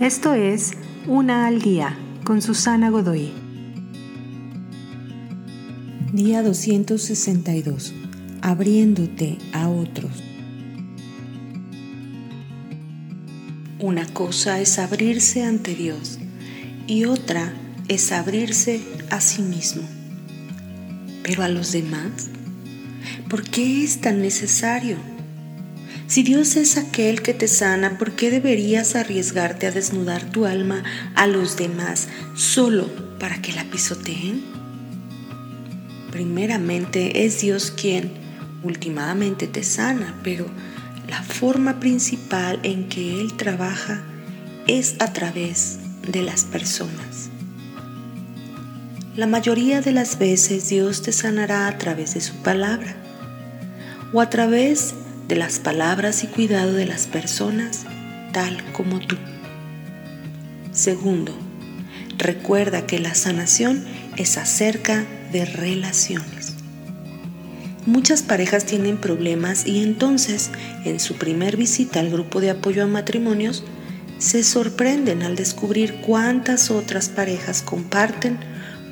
[0.00, 0.72] Esto es
[1.06, 3.32] Una al Día con Susana Godoy.
[6.12, 7.94] Día 262.
[8.42, 10.22] Abriéndote a otros.
[13.78, 16.18] Una cosa es abrirse ante Dios
[16.86, 17.54] y otra
[17.88, 19.82] es abrirse a sí mismo.
[21.22, 22.28] Pero a los demás,
[23.30, 25.15] ¿por qué es tan necesario?
[26.08, 30.84] Si Dios es aquel que te sana, ¿por qué deberías arriesgarte a desnudar tu alma
[31.16, 32.06] a los demás
[32.36, 32.88] solo
[33.18, 34.44] para que la pisoteen?
[36.12, 38.12] Primeramente es Dios quien
[38.62, 40.46] últimamente te sana, pero
[41.08, 44.04] la forma principal en que Él trabaja
[44.68, 47.30] es a través de las personas.
[49.16, 52.94] La mayoría de las veces Dios te sanará a través de su palabra
[54.12, 54.94] o a través
[55.28, 57.84] de las palabras y cuidado de las personas
[58.32, 59.16] tal como tú.
[60.72, 61.32] Segundo,
[62.18, 63.84] recuerda que la sanación
[64.16, 66.52] es acerca de relaciones.
[67.86, 70.50] Muchas parejas tienen problemas y entonces
[70.84, 73.64] en su primer visita al grupo de apoyo a matrimonios
[74.18, 78.38] se sorprenden al descubrir cuántas otras parejas comparten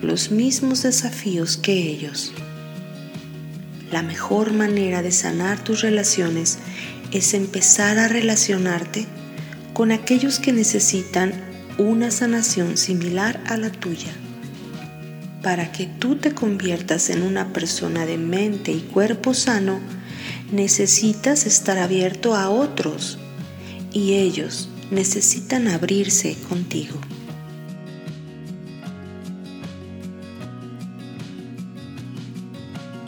[0.00, 2.32] los mismos desafíos que ellos.
[3.94, 6.58] La mejor manera de sanar tus relaciones
[7.12, 9.06] es empezar a relacionarte
[9.72, 11.32] con aquellos que necesitan
[11.78, 14.10] una sanación similar a la tuya.
[15.44, 19.78] Para que tú te conviertas en una persona de mente y cuerpo sano,
[20.50, 23.20] necesitas estar abierto a otros
[23.92, 26.98] y ellos necesitan abrirse contigo.